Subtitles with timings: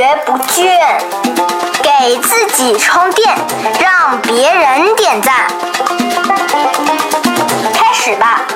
[0.00, 0.64] 学不倦，
[1.82, 3.36] 给自己充电，
[3.78, 5.46] 让别人点赞。
[7.74, 8.46] 开始吧！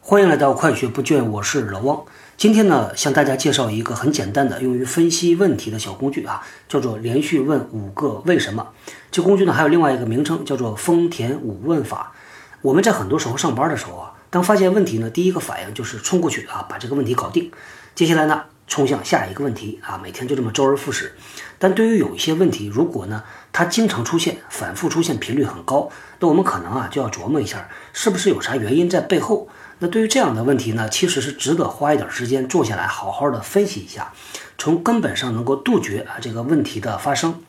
[0.00, 2.02] 欢迎来到快学不倦，我是老汪。
[2.38, 8.68] 今天呢，向大家介绍一个很简单的用于分析问题的小工具啊，叫做连续问五个为什么。
[9.10, 12.14] 这工具呢还有另外一个名称，叫做丰田五问法。
[12.62, 17.50] 我们在很多时候上班的时候啊，当发现问题呢，第一个反应就是冲过去啊，把这个问题搞定。
[17.94, 21.14] 接下来呢，冲向下一个问题啊，每天就这么周而复始。
[21.58, 29.48] 但对于有一些问题，如果呢它经常出现、反复出现频率很高，那我们可能啊就要琢磨一下，是不是有啥原因在背后。
[29.80, 34.12] 那对于这样的问题呢，其实是值得花一点时间坐下来好好的分析一下，
[34.58, 37.42] 从根本上能够杜绝啊这个问题的发生。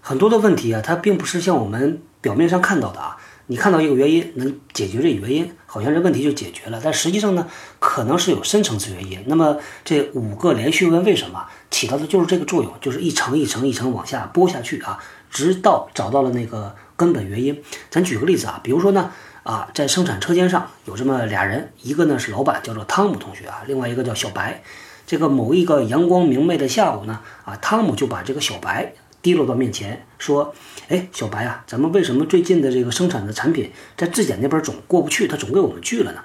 [0.00, 6.80] 很多的问题啊，它并不是像我们表面上看到的啊，你看到一个原因能解决这原因，好像这问题就解决了。
[6.82, 7.46] 但实际上呢，
[7.78, 9.22] 可能是有深层次原因。
[9.26, 14.98] 那么这五个连续问为什么起到的就是这个作用，就是一层一层一层往下剥下去啊，
[15.30, 17.62] 直到找到了那个根本原因。
[17.90, 19.10] 咱举个例子啊，比如说呢。
[19.44, 24.62] 啊，在生产车间上有这么俩人，一个呢是老板，叫做汤姆同学啊，另外一个叫小白。
[25.04, 28.92] 这个某一个阳光明媚的下午呢，啊，汤姆就把这个小白
[29.22, 30.52] 滴落到面前，说
[30.90, 36.20] ：“哎，小白啊，咱们为什么最近的这个生产的产品在质检那边总过不去，他总给我们拒了呢？”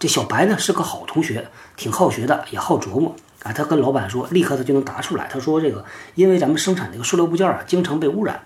[0.00, 3.52] 这小白呢是个好同学，挺好学的，也好琢磨啊。
[3.52, 5.28] 他跟老板说，立刻他就能答出来。
[5.30, 8.40] 他说：“这个因为咱们生产这个塑料部件啊，经常被污染。”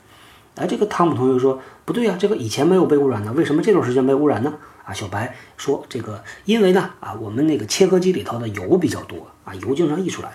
[0.57, 4.53] 哎，这个汤姆同学说不对呀，这个以前没有被污染呢，为什么这段时间被污染呢？
[4.85, 10.33] 啊，小白说这个因为呢啊，我们那个切割机里头的油比较多啊，油经常溢出来。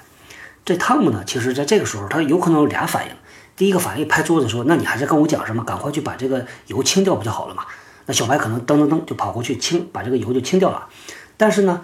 [0.65, 3.11] 这汤姆呢，其实在这个时候他有可能有俩反应，
[3.57, 5.61] 第一个反应拍桌子说，那你还在跟我讲什么？
[5.65, 7.65] 赶快去把这个油清掉不就好了嘛？
[8.05, 10.87] 那小白可能噔噔噔就跑过去清，把这个油就清掉了。
[11.35, 11.83] 但是呢。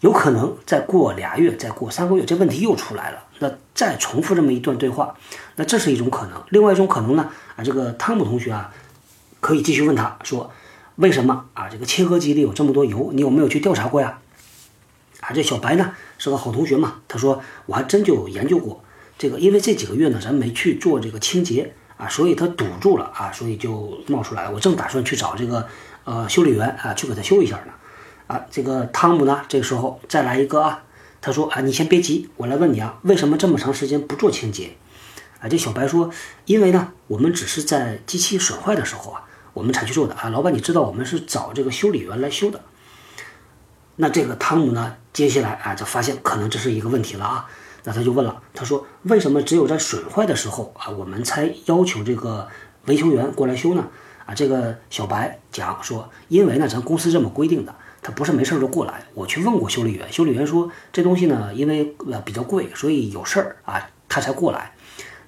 [0.00, 3.24] 有可能再过俩月，再过三个月，这问题又出来了。
[3.38, 5.14] 那再重复这么一段对话，
[5.56, 6.42] 那这是一种可能。
[6.50, 7.30] 另外一种可能呢？
[7.56, 8.70] 啊，这个汤姆同学啊，
[9.40, 10.50] 可以继续问他说
[10.96, 11.70] ：“为什么啊？
[11.70, 14.18] 这个切割机里有这么多油，你有没有去调查过呀？”
[15.20, 18.84] 啊，这小白呢是个好同学嘛，他说：“我还真就研究过
[19.24, 24.52] 这个，因为这几个月呢，咱没去做这个清洁啊，所以它堵住了啊，所以就冒出来了。
[24.52, 25.66] 我正打算去找这个
[26.04, 27.72] 呃修理员啊，去给他修一下呢。”
[28.28, 30.84] 啊，这个汤姆呢，这个时候再来一个啊，
[31.22, 34.76] 他说啊，你先别急，我来问你啊，为什么这么长时间不做清洁？
[35.40, 36.10] 啊，这小白说，
[36.44, 39.22] 因为呢，我们只是在机器损坏的时候啊，
[39.54, 40.28] 我们才去做的啊。
[40.28, 42.60] 老板，你知道我们是找这个修理员来修的。
[43.96, 47.46] 那这个汤姆呢，接下来啊，就发现可能这是一个问题了啊，
[47.84, 52.48] 那他就问了，他说，为什么只有在损坏的时候啊，我们才要求这个
[52.86, 53.86] 维修员过来修呢？
[54.26, 57.74] 啊，这个小白讲说，因为呢，咱公司这么规定的。
[58.06, 64.72] 他不是没事儿就过来，我去问过修理员，修理员说这东西呢，因为呃比较贵，所以有事儿啊，他才过来。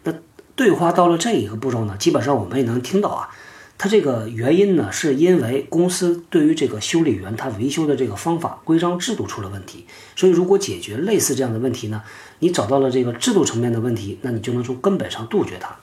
[0.03, 0.13] 那
[0.55, 3.31] 对话到了这一个步骤呢，基本上我们也能听到啊，
[3.79, 9.87] 他这个原因呢，是因为公司对于这个修理员他维修的这个方法规章制度出了问题。
[10.15, 12.03] 所以如果解决类似这样的问题呢，
[12.39, 15.77] 你找到了这个制度层面的问题，那你就能从根本上杜绝它。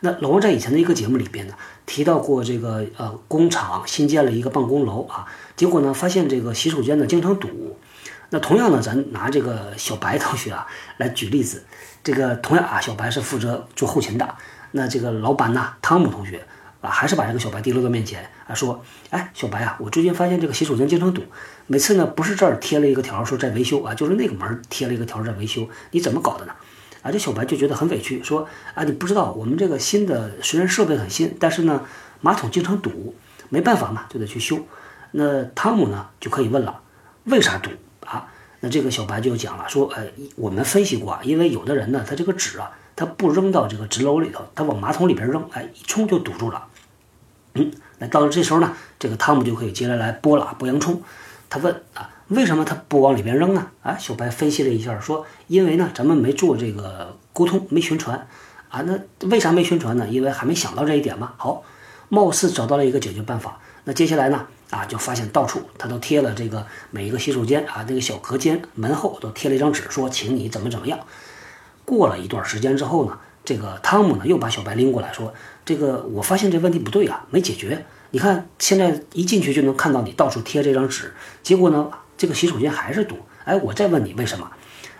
[0.00, 1.54] 那老王在以前的一个节目里边呢，
[1.84, 5.26] 提到过这个呃工厂新建了一个办公楼啊。
[5.56, 7.76] 结果呢，发现这个洗手间呢经常堵。
[8.30, 10.66] 那同样呢，咱拿这个小白同学啊
[10.96, 11.64] 来举例子。
[12.02, 14.34] 这个同样啊，小白是负责做后勤的。
[14.72, 16.46] 那这个老板呢，汤姆同学
[16.80, 21.22] 啊，还是把这个小白提溜到面前啊，说：“哎，小白啊，我最近发现这个洗手间经常堵。
[21.66, 25.68] 每次呢，不是这儿贴了一个条说在维修啊，就是那个门贴了一个条在维修。
[25.90, 26.52] 你怎么搞的呢？”
[27.02, 31.84] 啊，这小白就觉得很委屈，说：“啊，你不知道我们这个新的虽然设备很新，但是呢，
[32.20, 33.14] 马桶经常堵，
[33.48, 34.58] 没办法嘛，就得去修。”
[35.12, 36.80] 那汤姆呢就可以问了，
[37.24, 37.70] 为啥堵
[38.04, 38.28] 啊？
[38.60, 40.04] 那这个小白就讲了，说，呃，
[40.34, 46.66] 我们分析过啊，因为有的人呢，他这个纸啊，他不扔到这个纸篓里头，他往马桶里边扔，哎，一冲就堵住了。
[47.52, 51.02] 嗯，那到了这时候呢，这个汤姆就可以接着来剥了剥洋葱。
[51.50, 53.66] 他问啊，为什么他不往里边扔呢？
[53.82, 58.26] 啊，小白分析了一下，说，因为呢，咱们没做这个沟通，没宣传
[58.70, 58.80] 啊。
[58.80, 58.98] 那
[59.28, 60.08] 为啥没宣传呢？
[60.08, 61.34] 因为还没想到这一点嘛。
[61.36, 61.62] 好，
[62.08, 63.60] 貌似找到了一个解决办法。
[63.84, 64.46] 那接下来呢？
[64.70, 70.98] 啊，就发现到处他都贴了这个每一个洗手间啊，那个小隔间门后都贴了一张纸，说请你怎么怎么样。
[71.86, 75.32] 过了一段时间之后呢，这个汤姆呢又把小白拎过来说，
[75.64, 77.86] 这个我发现这问题不对啊，没解决。
[78.10, 83.16] 你看现在一进去就能看到你到处贴这张纸，结果呢这个洗手间还是堵。
[83.44, 84.50] 哎，我再问你为什么？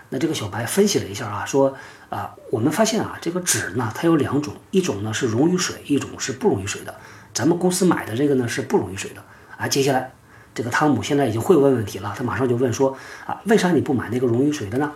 [0.09, 1.75] 那这个小白分析了一下啊，说
[2.09, 6.95] 啊，我们发现啊这个纸呢它有两种，一种呢是溶于水，一种是不溶于水的。
[7.33, 9.21] 咱们公司买的这个呢是不溶于水的。
[9.57, 10.13] 啊，接下来
[10.55, 14.93] 这个汤姆现在已经会问问题了，他马上就问说啊，为啥你不买那个溶于水的呢？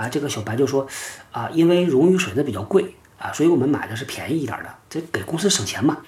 [0.00, 0.86] 啊，这个小白就说
[1.30, 5.98] 啊，因为溶于水的比较贵啊，所以我们买的是便宜一点的，这给公司省钱嘛。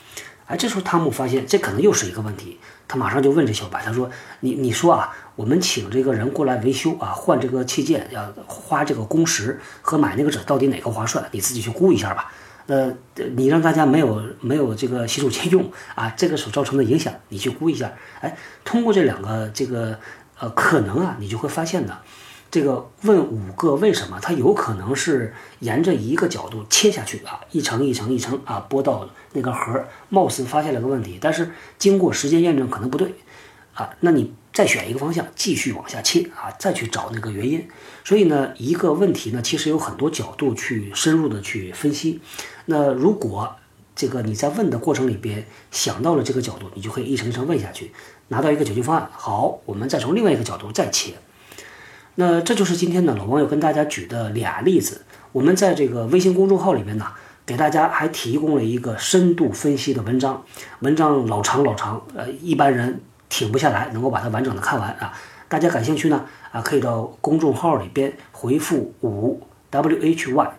[0.46, 2.58] 哎，这时候汤姆发现这可能又是一个问题，
[2.88, 4.10] 他马上就问这小白，他说
[4.40, 11.24] ：“你你说啊，我们请这个人过来维修啊，换这个器件要花这个工时和买那个纸到底哪个划算？
[11.30, 12.32] 你自己去估一下吧。
[12.66, 12.92] 呃，
[13.36, 17.92] 你让大家没有没有这个洗手间用啊，这个所造成的影响，你去估一下。
[18.20, 19.98] 哎，通过这两个这个
[20.38, 21.98] 呃可能啊，你就会发现呢。”
[22.52, 33.14] 这个问五个为什么，它有可能是沿着一个角度切下去啊，一层一层一层啊，拨到那个核，貌似发现了个问题，但是经过时间验证可能不对
[33.72, 37.66] 啊，那你再选一个方向继续往下切啊，再去找那个原因。
[38.04, 42.20] 所以呢，一个问题呢，其实有很多角度去深入的去分析。
[42.66, 43.56] 那如果
[43.96, 47.92] 这个你在问的过程里边想到了这个角度，你就可以一层一层问下去，
[48.28, 49.08] 拿到一个解决方案。
[49.10, 51.14] 好，我们再从另外一个角度再切。
[52.16, 55.02] 那这就是今天呢，老王要跟大家举的俩例子。
[55.32, 57.06] 我们在这个微信公众号里边呢，
[57.46, 60.44] 给大家还提供了一个深度分析的文章，
[60.80, 63.00] 文章老长老长，呃，一般人
[63.30, 65.14] 挺不下来，能够把它完整的看完啊。
[65.48, 70.52] 大家感兴趣呢，啊，可以到公众号里边回复五 W H Y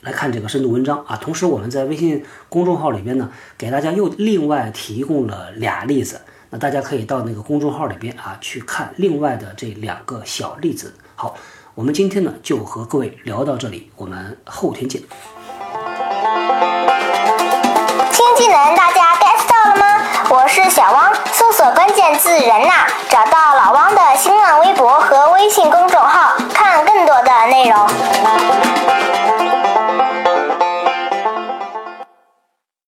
[0.00, 1.16] 来看这个深度文章啊。
[1.16, 6.22] 同时，我们在微信公众号里边呢，给大家又另外提供了俩例子。
[6.58, 10.94] 大家可以到那个公众号里边啊去看另外的这两个小例子。
[11.14, 11.34] 好，
[11.74, 15.02] 我们今天呢就和各位聊到这里，我们后天见。
[18.12, 20.04] 新技能大家 get 到了吗？
[20.30, 27.86] 我是小汪，搜索关键字“人呐”，找到老汪的新浪微博和微信公众号，看更多的内容。